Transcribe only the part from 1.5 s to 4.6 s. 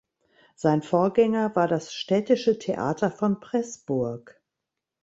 war das Städtische Theater von Preßburg.